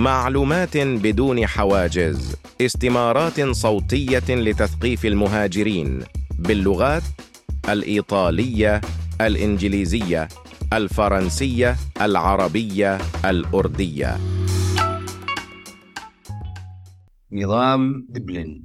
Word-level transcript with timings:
معلومات 0.00 0.76
بدون 0.76 1.46
حواجز 1.46 2.36
استمارات 2.60 3.40
صوتية 3.40 4.34
لتثقيف 4.34 5.06
المهاجرين 5.06 6.00
باللغات 6.38 7.02
الإيطالية 7.68 8.80
الإنجليزية 9.20 10.28
الفرنسية 10.72 11.76
العربية 12.00 12.98
الأردية 13.24 14.16
نظام 17.32 18.06
دبلن 18.08 18.64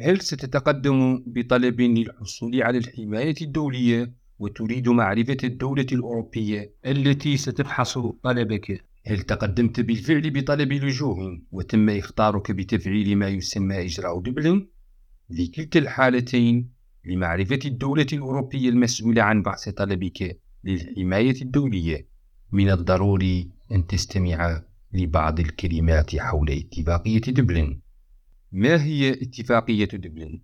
هل 0.00 0.20
ستتقدم 0.20 1.22
بطلب 1.26 1.80
للحصول 1.80 2.62
على 2.62 2.78
الحماية 2.78 3.34
الدولية 3.42 4.12
وتريد 4.38 4.88
معرفة 4.88 5.36
الدولة 5.44 5.86
الأوروبية 5.92 6.72
التي 6.86 7.36
ستفحص 7.36 7.98
طلبك؟ 7.98 8.95
هل 9.08 9.22
تقدمت 9.22 9.80
بالفعل 9.80 10.30
بطلب 10.30 10.72
لجوء 10.72 11.40
وتم 11.52 11.90
إخطارك 11.90 12.52
بتفعيل 12.52 13.18
ما 13.18 13.28
يسمى 13.28 13.84
إجراء 13.84 14.20
دبلن؟ 14.20 14.66
في 15.36 15.46
كلتا 15.46 15.78
الحالتين 15.78 16.72
لمعرفة 17.04 17.58
الدولة 17.64 18.06
الأوروبية 18.12 18.68
المسؤولة 18.68 19.22
عن 19.22 19.42
بحث 19.42 19.68
طلبك 19.68 20.40
للحماية 20.64 21.42
الدولية 21.42 22.08
من 22.52 22.70
الضروري 22.70 23.50
أن 23.72 23.86
تستمع 23.86 24.62
لبعض 24.92 25.40
الكلمات 25.40 26.16
حول 26.16 26.50
اتفاقية 26.50 27.20
دبلن 27.20 27.80
ما 28.52 28.84
هي 28.84 29.12
اتفاقية 29.12 29.84
دبلن؟ 29.84 30.40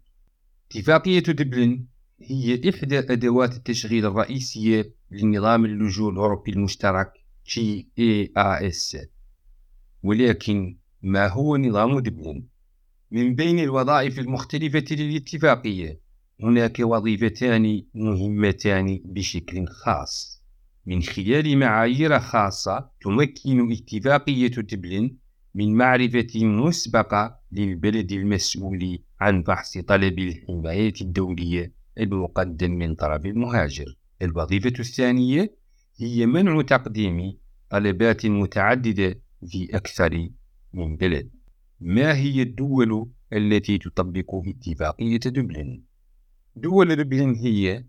اتفاقية 0.71 1.21
دبلن 1.21 1.85
هي 2.21 2.71
إحدى 2.71 2.99
أدوات 2.99 3.57
التشغيل 3.57 4.07
الرئيسية 4.07 4.95
لنظام 5.11 5.65
اللجوء 5.65 6.11
الأوروبي 6.13 6.53
المشترك 6.53 7.22
GAAS 7.49 8.97
ولكن 10.03 10.77
ما 11.03 11.29
هو 11.29 11.57
نظام 11.57 11.99
دبلن؟ 11.99 12.43
من 13.11 13.35
بين 13.35 13.59
الوظائف 13.59 14.19
المختلفة 14.19 14.85
للاتفاقية 14.91 16.01
هناك 16.43 16.81
وظيفتان 16.81 17.83
مهمتان 17.95 19.01
بشكل 19.05 19.67
خاص 19.67 20.43
من 20.87 21.03
خلال 21.03 21.59
معايير 21.59 22.21
خاصة 22.21 22.91
تمكن 23.01 23.73
اتفاقية 23.73 24.49
دبلن 24.49 25.17
من 25.55 25.75
معرفة 25.75 26.45
مسبقة 26.45 27.39
للبلد 27.53 28.13
المسؤول 28.13 28.99
عن 29.21 29.43
بحث 29.43 29.79
طلب 29.79 30.19
الحماية 30.19 30.95
الدولية 31.01 31.73
المقدم 31.99 32.71
من 32.71 32.95
طرف 32.95 33.27
المهاجر. 33.27 33.97
الوظيفة 34.23 34.73
الثانية 34.81 35.55
هي 35.97 36.27
منع 36.27 36.63
تقديم 36.63 37.39
طلبات 37.71 38.27
متعددة 38.27 39.21
في 39.47 39.77
أكثر 39.77 40.29
من 40.73 40.97
بلد. 40.97 41.31
ما 41.81 42.15
هي 42.17 42.43
الدول 42.43 43.11
التي 43.33 43.79
تطبق 43.79 44.43
اتفاقية 44.47 45.17
دبلن؟ 45.17 45.83
دول 46.57 46.97
دبلن 46.97 47.35
هي 47.35 47.85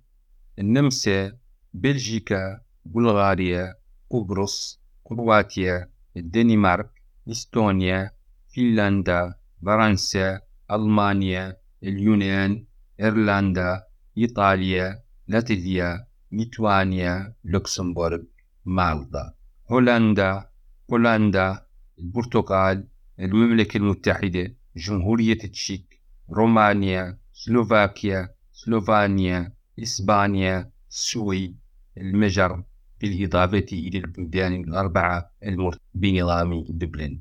النمسا، 0.60 1.38
بلجيكا، 1.74 2.62
بلغاريا، 2.86 3.76
قبرص، 4.10 4.82
كرواتيا، 5.04 5.90
الدنمارك، 6.18 6.90
إستونيا، 7.32 8.12
فنلندا، 8.56 9.36
فرنسا، 9.66 10.42
ألمانيا، 10.72 11.58
اليونان، 11.84 12.66
إيرلندا، 13.00 13.84
إيطاليا، 14.18 15.04
لاتفيا، 15.28 16.08
ليتوانيا، 16.34 17.34
لوكسمبورغ، 17.44 18.20
مالطا، 18.66 19.34
هولندا، 19.72 20.50
بولندا، 20.90 21.66
البرتغال، 22.00 22.88
المملكة 23.20 23.78
المتحدة، 23.78 24.56
جمهورية 24.76 25.38
التشيك، 25.44 26.02
رومانيا، 26.30 27.18
سلوفاكيا، 27.34 28.36
سلوفانيا، 28.52 29.54
إسبانيا، 29.80 30.72
السويد، 30.90 31.58
المجر، 31.98 32.64
بالإضافة 33.02 33.66
إلى 33.72 33.98
البلدان 33.98 34.54
الأربعة 34.54 35.32
المرتبطة 35.44 35.84
بنظام 35.94 36.64
دبلن. 36.70 37.20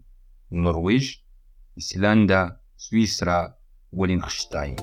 النرويج 0.52 1.16
إيسلندا 1.78 2.56
سويسرا 2.76 3.54
ولينخشتاين 3.92 4.76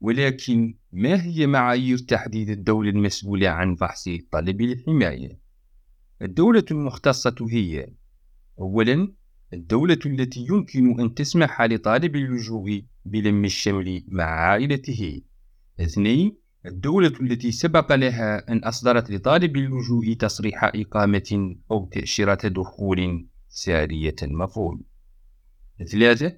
ولكن 0.00 0.74
ما 0.92 1.22
هي 1.22 1.46
معايير 1.46 1.98
تحديد 1.98 2.50
الدولة 2.50 2.90
المسؤولة 2.90 3.48
عن 3.48 3.74
بحث 3.74 4.08
طلب 4.32 4.60
الحماية؟ 4.60 5.38
الدولة 6.22 6.64
المختصة 6.70 7.36
هي 7.50 7.88
أولا 8.58 9.12
الدولة 9.52 9.98
التي 10.06 10.46
يمكن 10.50 11.00
أن 11.00 11.14
تسمح 11.14 11.62
لطالب 11.62 12.16
اللجوء 12.16 12.84
بلم 13.04 13.44
الشمل 13.44 14.04
مع 14.08 14.24
عائلته. 14.24 15.22
اثنين 15.80 16.36
الدولة 16.66 17.12
التي 17.20 17.52
سبق 17.52 17.92
لها 17.94 18.52
أن 18.52 18.58
أصدرت 18.58 19.10
لطالب 19.10 19.56
اللجوء 19.56 20.12
تصريح 20.12 20.64
إقامة 20.64 21.56
أو 21.70 21.88
تأشيرة 21.92 22.34
دخول 22.44 23.26
سارية 23.48 24.16
المفعول 24.22 24.80
ثلاثة 25.86 26.36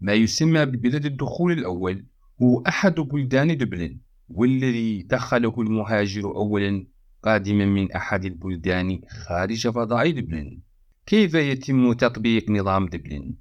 ما 0.00 0.12
يسمى 0.12 0.64
ببلد 0.64 1.06
الدخول 1.06 1.52
الأول. 1.52 2.04
هو 2.42 2.62
أحد 2.62 2.94
بلدان 2.94 3.56
دبلن 3.56 3.98
والذي 4.28 5.02
دخله 5.02 5.54
المهاجر 5.60 6.24
أولا 6.24 6.86
قادما 7.22 7.64
من 7.64 7.92
أحد 7.92 8.24
البلدان 8.24 9.00
خارج 9.08 9.68
فضاء 9.68 10.10
دبلن. 10.10 10.60
كيف 11.06 11.34
يتم 11.34 11.92
تطبيق 11.92 12.50
نظام 12.50 12.86
دبلن؟ 12.86 13.34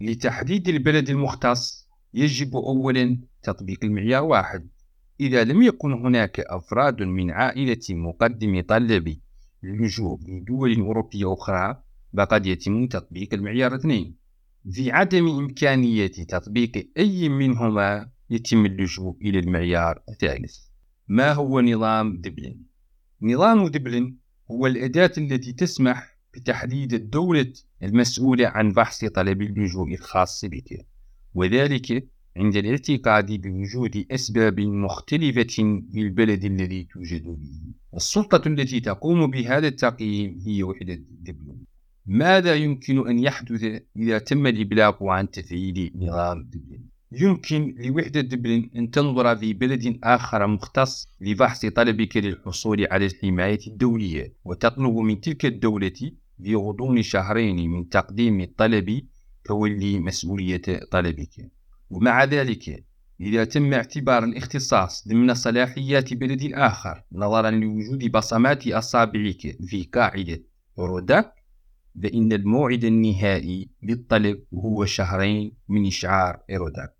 لتحديد 0.00 0.68
البلد 0.68 1.10
المختص 1.10 1.88
يجب 2.14 2.56
أولا 2.56 3.18
تطبيق 3.42 3.84
المعيار 3.84 4.22
واحد. 4.22 4.68
إذا 5.20 5.44
لم 5.44 5.62
يكن 5.62 5.92
هناك 5.92 6.40
أفراد 6.40 7.02
من 7.02 7.30
عائلة 7.30 7.82
مقدم 7.90 8.60
طلب 8.60 9.16
اللجوء 9.64 10.18
من 10.26 10.44
دول 10.44 10.80
أوروبية 10.80 11.32
أخرى 11.32 11.82
فقد 12.16 12.46
يتم 12.46 12.86
تطبيق 12.86 13.34
المعيار 13.34 13.74
اثنين. 13.74 14.23
في 14.72 14.90
عدم 14.90 15.28
إمكانية 15.28 16.06
تطبيق 16.06 16.88
أي 16.98 17.28
منهما 17.28 18.10
يتم 18.30 18.66
اللجوء 18.66 19.16
إلى 19.22 19.38
المعيار 19.38 20.02
الثالث. 20.08 20.58
ما 21.08 21.32
هو 21.32 21.60
نظام 21.60 22.16
دبلن؟ 22.16 22.56
نظام 23.22 23.68
دبلن 23.68 24.16
هو 24.50 24.66
الأداة 24.66 25.12
التي 25.18 25.52
تسمح 25.52 26.18
بتحديد 26.34 26.92
الدولة 26.94 27.52
المسؤولة 27.82 28.46
عن 28.46 28.72
بحث 28.72 29.04
طلب 29.04 29.42
اللجوء 29.42 29.94
الخاص 29.94 30.44
بك 30.44 30.86
وذلك 31.34 32.08
عند 32.36 32.56
الاعتقاد 32.56 33.32
بوجود 33.32 34.06
أسباب 34.10 34.60
مختلفة 34.60 35.82
في 35.92 36.00
البلد 36.00 36.44
الذي 36.44 36.84
توجد 36.84 37.22
به. 37.22 37.60
السلطة 37.94 38.48
التي 38.48 38.80
تقوم 38.80 39.30
بهذا 39.30 39.68
التقييم 39.68 40.40
هي 40.46 40.62
وحدة 40.62 40.94
الدبلوم 40.94 41.53
ماذا 42.06 42.54
يمكن 42.54 43.08
أن 43.08 43.18
يحدث 43.18 43.82
إذا 43.96 44.18
تم 44.18 44.46
الإبلاغ 44.46 44.94
عن 45.02 45.30
تفعيل 45.30 45.92
نظام 45.96 46.42
دبلن؟ 46.42 46.84
يمكن 47.12 47.74
لوحدة 47.78 48.20
دبلن 48.20 48.70
أن 48.76 48.90
تنظر 48.90 49.36
في 49.36 49.52
بلد 49.52 49.98
آخر 50.04 50.46
مختص 50.46 51.08
لبحث 51.20 51.66
طلبك 51.66 52.16
للحصول 52.16 52.86
على 52.90 53.06
الحماية 53.06 53.58
الدولية 53.66 54.34
وتطلب 54.44 54.96
من 54.96 55.20
تلك 55.20 55.46
الدولة 55.46 56.12
في 56.42 56.54
غضون 56.54 57.02
شهرين 57.02 57.70
من 57.70 57.88
تقديم 57.88 58.40
الطلب 58.40 59.02
تولي 59.44 60.00
مسؤولية 60.00 60.62
طلبك 60.90 61.50
ومع 61.90 62.24
ذلك 62.24 62.84
إذا 63.20 63.44
تم 63.44 63.74
اعتبار 63.74 64.24
الاختصاص 64.24 65.08
ضمن 65.08 65.34
صلاحيات 65.34 66.14
بلد 66.14 66.52
آخر 66.54 67.04
نظرا 67.12 67.50
لوجود 67.50 68.10
بصمات 68.10 68.68
أصابعك 68.68 69.56
في 69.66 69.84
قاعدة 69.94 70.42
روداك 70.78 71.43
فإن 72.02 72.32
الموعد 72.32 72.84
النهائي 72.84 73.68
للطلب 73.82 74.42
هو 74.54 74.84
شهرين 74.84 75.52
من 75.68 75.86
إشعار 75.86 76.40
إيروداك 76.50 76.94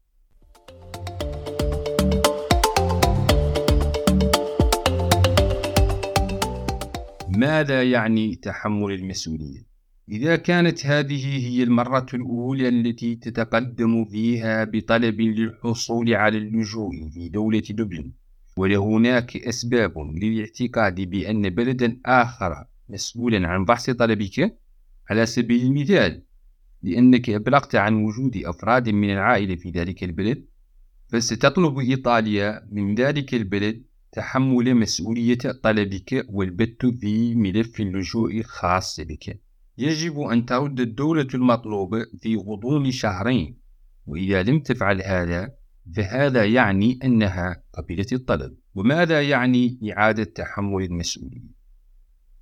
ماذا 7.29 7.83
يعني 7.83 8.35
تحمل 8.35 8.93
المسؤولية؟ 8.93 9.75
إذا 10.09 10.37
كانت 10.37 10.87
هذه 10.87 11.49
هي 11.49 11.63
المرة 11.63 12.07
الأولى 12.15 12.69
التي 12.69 13.15
تتقدم 13.15 14.05
فيها 14.05 14.65
بطلب 14.65 15.21
للحصول 15.21 16.15
على 16.15 16.39
اللجوء 16.39 17.09
في 17.15 17.29
دولة 17.29 17.63
دبلن 17.71 18.13
ولهناك 18.57 19.37
أسباب 19.37 19.99
للاعتقاد 19.99 21.01
بأن 21.01 21.51
بلدا 21.51 22.01
آخر 22.07 22.65
مسؤولا 22.89 23.49
عن 23.49 23.65
بحث 23.65 23.91
طلبك 23.91 24.59
على 25.11 25.27
سبيل 25.27 25.67
المثال 25.67 26.23
لأنك 26.83 27.31
أبلغت 27.31 27.75
عن 27.75 27.95
وجود 27.95 28.37
أفراد 28.37 28.89
من 28.89 29.11
العائلة 29.11 29.57
في 29.57 29.71
ذلك 29.71 30.05
البلد 30.05 30.45
فستطلب 31.09 31.79
إيطاليا 31.79 32.69
من 32.73 32.95
ذلك 32.95 33.35
البلد 33.35 33.83
تحمل 34.13 34.75
مسؤولية 34.75 35.39
طلبك 35.63 36.27
والبت 36.29 36.87
في 36.87 37.35
ملف 37.35 37.81
اللجوء 37.81 38.39
الخاص 38.39 39.01
بك 39.01 39.41
يجب 39.79 40.21
أن 40.21 40.47
ترد 40.47 40.81
الدولة 40.81 41.29
المطلوب 41.35 42.03
في 42.21 42.37
غضون 42.37 42.91
شهرين 42.91 43.59
وإذا 44.07 44.43
لم 44.43 44.61
تفعل 44.61 45.03
هذا 45.03 45.55
فهذا 45.97 46.45
يعني 46.45 46.99
أنها 47.05 47.63
قبلت 47.73 48.13
الطلب 48.13 48.55
وماذا 48.75 49.23
يعني 49.23 49.79
إعادة 49.93 50.25
تحمل 50.25 50.83
المسؤولية؟ 50.83 51.55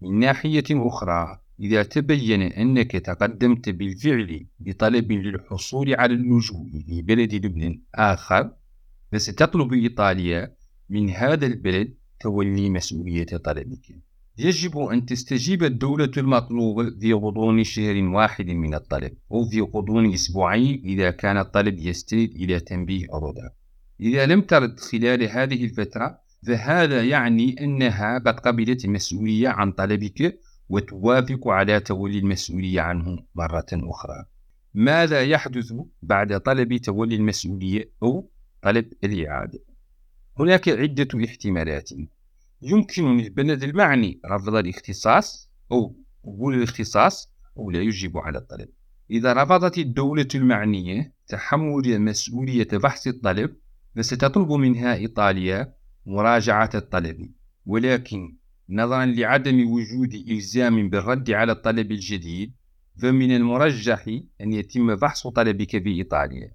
من 0.00 0.18
ناحية 0.18 0.64
أخرى 0.70 1.40
إذا 1.62 1.82
تبين 1.82 2.42
أنك 2.42 2.92
تقدمت 2.92 3.68
بالفعل 3.68 4.46
بطلب 4.60 5.12
للحصول 5.12 5.94
على 5.94 6.14
اللجوء 6.14 6.66
في 6.86 7.02
بلد 7.02 7.34
لبنان 7.34 7.80
آخر 7.94 8.50
فستطلب 9.12 9.72
إيطاليا 9.72 10.54
من 10.90 11.10
هذا 11.10 11.46
البلد 11.46 11.94
تولي 12.20 12.70
مسؤولية 12.70 13.26
طلبك. 13.44 13.86
يجب 14.38 14.78
أن 14.78 15.06
تستجيب 15.06 15.62
الدولة 15.62 16.10
المطلوبة 16.16 16.90
في 17.00 17.12
غضون 17.12 17.64
شهر 17.64 18.04
واحد 18.04 18.46
من 18.46 18.74
الطلب 18.74 19.12
أو 19.32 19.44
في 19.44 19.60
غضون 19.60 20.12
أسبوعين 20.12 20.82
إذا 20.84 21.10
كان 21.10 21.38
الطلب 21.38 21.78
يستند 21.78 22.30
إلى 22.30 22.60
تنبيه 22.60 23.04
الرضا 23.04 23.50
إذا 24.00 24.26
لم 24.26 24.40
ترد 24.40 24.80
خلال 24.80 25.28
هذه 25.28 25.64
الفترة 25.64 26.18
فهذا 26.46 27.04
يعني 27.04 27.64
أنها 27.64 28.18
قد 28.18 28.40
قبلت 28.40 28.84
المسؤولية 28.84 29.48
عن 29.48 29.72
طلبك 29.72 30.38
وتوافق 30.72 31.48
على 31.48 31.80
تولي 31.80 32.18
المسؤولية 32.18 32.80
عنه 32.80 33.18
مرة 33.34 33.66
أخرى. 33.72 34.24
ماذا 34.74 35.22
يحدث 35.22 35.72
بعد 36.02 36.40
طلب 36.40 36.76
تولي 36.76 37.16
المسؤولية 37.16 37.90
أو 38.02 38.30
طلب 38.62 38.92
الإعادة؟ 39.04 39.58
هناك 40.38 40.68
عدة 40.68 41.24
احتمالات. 41.24 41.90
يمكن 42.62 43.16
للبلد 43.16 43.62
المعني 43.62 44.20
رفض 44.26 44.54
الاختصاص 44.54 45.50
أو 45.72 45.96
قبول 46.24 46.54
الاختصاص 46.54 47.32
أو 47.56 47.70
لا 47.70 47.80
يجيب 47.80 48.18
على 48.18 48.38
الطلب. 48.38 48.68
إذا 49.10 49.32
رفضت 49.32 49.78
الدولة 49.78 50.28
المعنية 50.34 51.12
تحمل 51.28 52.00
مسؤولية 52.00 52.68
بحث 52.72 53.06
الطلب 53.06 53.56
فستطلب 53.96 54.52
منها 54.52 54.94
إيطاليا 54.94 55.74
مراجعة 56.06 56.70
الطلب 56.74 57.30
ولكن 57.66 58.36
نظرا 58.74 59.06
لعدم 59.06 59.70
وجود 59.70 60.14
إلزام 60.14 60.88
بالرد 60.88 61.30
على 61.30 61.52
الطلب 61.52 61.92
الجديد 61.92 62.52
فمن 63.02 63.36
المرجح 63.36 64.08
أن 64.40 64.52
يتم 64.52 64.94
بحث 64.94 65.26
طلبك 65.26 65.82
في 65.82 65.88
إيطاليا 65.88 66.52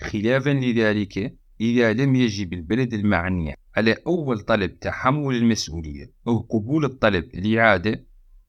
خلافا 0.00 0.50
لذلك 0.50 1.36
إذا 1.60 1.92
لم 1.92 2.16
يجب 2.16 2.52
البلد 2.52 2.94
المعني 2.94 3.54
على 3.76 3.96
أول 4.06 4.40
طلب 4.40 4.78
تحمل 4.80 5.34
المسؤولية 5.34 6.10
أو 6.28 6.38
قبول 6.38 6.84
الطلب 6.84 7.24
الإعادة 7.34 8.04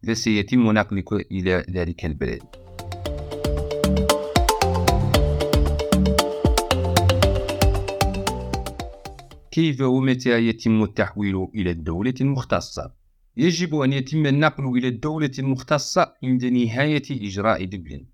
فسيتم 0.08 0.72
نقلك 0.72 1.14
إلى 1.14 1.66
ذلك 1.70 2.06
البلد 2.06 2.44
كيف 9.52 9.82
ومتى 9.82 10.48
يتم 10.48 10.84
التحويل 10.84 11.48
إلى 11.56 11.72
الدولة 11.72 12.14
المختصة؟ 12.22 13.03
يجب 13.38 13.76
أن 13.76 13.94
يتم 13.94 14.26
النقل 14.26 14.78
إلى 14.78 14.88
الدولة 14.88 15.32
المختصة 15.40 16.14
عند 16.24 16.46
نهاية 16.46 17.04
إجراء 17.12 17.66
دبلن. 17.66 18.06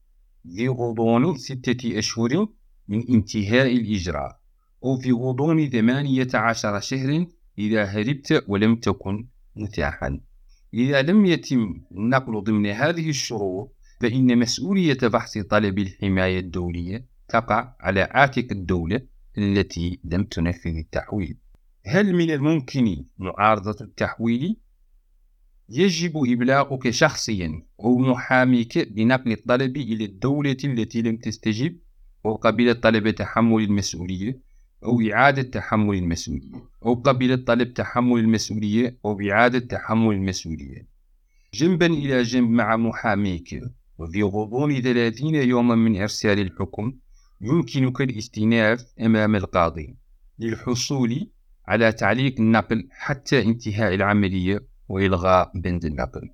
في 0.55 0.67
غضون 0.67 1.37
ستة 1.37 1.99
أشهر 1.99 2.47
من 2.87 3.03
انتهاء 3.09 3.75
الإجراء 3.75 4.39
أو 4.83 4.97
في 4.97 5.11
غضون 5.11 5.69
ثمانية 5.69 6.27
عشر 6.33 6.79
شهر 6.79 7.25
إذا 7.57 7.83
هربت 7.83 8.43
ولم 8.47 8.75
تكن 8.75 9.27
متاحا. 9.55 10.19
إذا 10.73 11.01
لم 11.01 11.25
يتم 11.25 11.81
النقل 11.91 12.43
ضمن 12.43 12.65
هذه 12.65 13.09
الشروط 13.09 13.75
فإن 14.01 14.39
مسؤولية 14.39 14.97
بحث 15.03 15.37
طلب 15.37 15.79
الحماية 15.79 16.39
الدولية 16.39 17.05
تقع 17.29 17.75
على 17.79 18.01
عاتق 18.01 18.47
الدولة 18.51 19.01
التي 19.37 19.99
لم 20.03 20.23
تنفذ 20.23 20.75
التحويل. 20.77 21.37
هل 21.85 22.15
من 22.15 22.31
الممكن 22.31 23.05
معارضة 23.17 23.75
التحويل؟ 23.81 24.57
يجب 25.71 26.17
إبلاغك 26.27 26.89
شخصيا 26.89 27.63
أو 27.79 27.97
محاميك 27.97 28.77
بنقل 28.77 29.31
الطلب 29.31 29.77
إلى 29.77 30.05
الدولة 30.05 30.57
التي 30.63 31.01
لم 31.01 31.17
تستجب 31.17 31.75
وقبلت 32.23 32.83
طلب 32.83 33.09
تحمل 33.09 33.63
المسؤولية 33.63 34.39
أو 34.83 35.01
إعادة 35.01 35.41
تحمل 35.41 35.95
المسؤولية 35.97 36.69
أو 36.85 36.93
قبل 36.93 37.43
طلب 37.43 37.73
تحمل 37.73 38.19
المسؤولية 38.19 38.97
أو 39.05 39.21
إعادة 39.21 39.59
تحمل 39.59 40.15
المسؤولية. 40.15 40.87
جنبا 41.53 41.85
إلى 41.85 42.23
جنب 42.23 42.49
مع 42.49 42.77
محاميك 42.77 43.61
وفي 43.97 44.23
غضون 44.23 44.81
ثلاثين 44.81 45.35
يوما 45.35 45.75
من 45.75 46.01
إرسال 46.01 46.39
الحكم 46.39 46.93
يمكنك 47.41 48.01
الاستئناف 48.01 48.85
أمام 49.01 49.35
القاضي 49.35 49.95
للحصول 50.39 51.27
على 51.67 51.91
تعليق 51.91 52.35
النقل 52.39 52.87
حتى 52.91 53.41
انتهاء 53.41 53.93
العملية 53.93 54.68
وإلغاء 54.89 55.51
بند 55.55 55.85
النقل. 55.85 56.29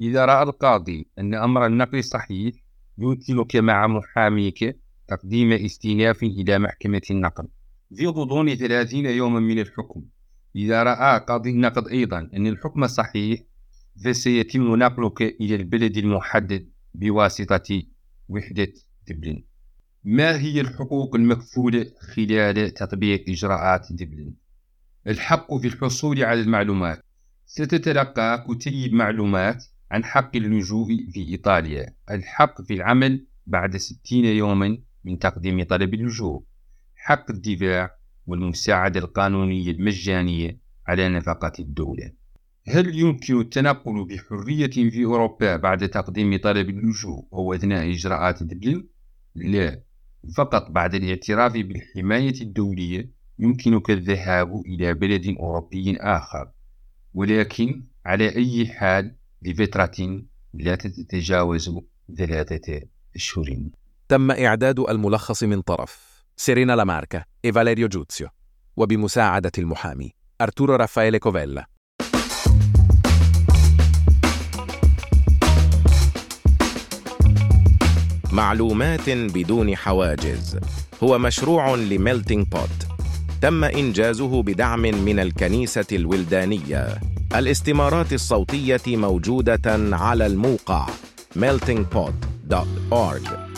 إذا 0.00 0.24
رأى 0.24 0.42
القاضي 0.42 1.06
أن 1.18 1.34
أمر 1.34 1.66
النقل 1.66 2.04
صحيح 2.04 2.54
يمكنك 2.98 3.56
مع 3.56 3.86
محاميك 3.86 4.78
تقديم 5.08 5.52
استئناف 5.52 6.22
إلى 6.22 6.58
محكمة 6.58 7.02
النقد 7.10 7.48
في 7.96 8.06
غضون 8.06 8.54
ثلاثين 8.54 9.06
يوما 9.06 9.40
من 9.40 9.58
الحكم. 9.58 10.02
إذا 10.56 10.82
رأى 10.82 11.18
قاضي 11.28 11.50
النقد 11.50 11.88
أيضا 11.88 12.18
أن 12.34 12.46
الحكم 12.46 12.86
صحيح 12.86 13.40
فسيتم 14.04 14.76
نقلك 14.76 15.22
إلى 15.22 15.54
البلد 15.54 15.96
المحدد 15.96 16.68
بواسطة 16.94 17.82
وحدة 18.28 18.72
دبلن. 19.08 19.42
ما 20.04 20.40
هي 20.40 20.60
الحقوق 20.60 21.16
المكفولة 21.16 21.86
خلال 22.00 22.74
تطبيق 22.74 23.24
إجراءات 23.28 23.92
دبلن؟ 23.92 24.34
الحق 25.06 25.54
في 25.56 25.66
الحصول 25.66 26.24
على 26.24 26.40
المعلومات. 26.40 27.04
ستتلقى 27.54 28.46
كتيب 28.48 28.92
معلومات 28.92 29.64
عن 29.90 30.04
حق 30.04 30.36
اللجوء 30.36 30.86
في 30.86 31.28
إيطاليا. 31.28 31.94
الحق 32.10 32.62
في 32.62 32.74
العمل 32.74 33.26
بعد 33.46 33.76
ستين 33.76 34.24
يوما 34.24 34.78
من 35.04 35.18
تقديم 35.18 35.62
طلب 35.62 35.94
اللجوء. 35.94 36.42
حق 36.96 37.30
الدفاع 37.30 37.90
والمساعدة 38.26 39.00
القانونية 39.00 39.70
المجانية 39.70 40.58
على 40.86 41.08
نفقة 41.08 41.52
الدولة. 41.58 42.12
هل 42.68 42.98
يمكن 42.98 43.40
التنقل 43.40 44.04
بحرية 44.04 44.90
في 44.90 45.04
أوروبا 45.04 45.56
بعد 45.56 45.88
تقديم 45.88 46.36
طلب 46.36 46.68
اللجوء؟ 46.68 47.24
أو 47.32 47.54
أثناء 47.54 47.90
إجراءات 47.90 48.42
دبلن؟ 48.42 48.84
لا. 49.34 49.82
فقط 50.36 50.70
بعد 50.70 50.94
الاعتراف 50.94 51.52
بالحماية 51.52 52.40
الدولية 52.40 53.10
يمكنك 53.38 53.90
الذهاب 53.90 54.62
إلى 54.66 54.94
بلد 54.94 55.36
أوروبي 55.40 55.96
آخر. 55.96 56.50
ولكن 57.14 57.82
على 58.06 58.36
أي 58.36 58.66
حال 58.66 59.14
لفترة 59.42 60.22
لا 60.54 60.74
تتجاوز 60.74 61.78
ثلاثة 62.16 62.82
أشهر 63.16 63.58
تم 64.08 64.30
إعداد 64.30 64.80
الملخص 64.80 65.42
من 65.42 65.60
طرف 65.60 66.22
سيرينا 66.36 66.76
لاماركا 66.76 67.24
إيفاليريو 67.44 67.88
جوتسيو 67.88 68.28
وبمساعدة 68.76 69.52
المحامي 69.58 70.12
أرتورو 70.40 70.74
رافائيل 70.74 71.18
كوفيلا. 71.18 71.66
معلومات 78.32 79.10
بدون 79.10 79.76
حواجز. 79.76 80.58
هو 81.02 81.18
مشروع 81.18 81.74
ل 81.74 81.83
Melting 81.83 82.46
Pot. 82.46 82.91
تم 83.42 83.64
إنجازه 83.64 84.42
بدعم 84.42 84.80
من 84.80 85.18
الكنيسة 85.18 85.86
الولدانية. 85.92 87.00
الاستمارات 87.34 88.12
الصوتية 88.12 88.80
موجودة 88.86 89.96
على 89.96 90.26
الموقع 90.26 90.86
meltingpot.org 91.38 93.51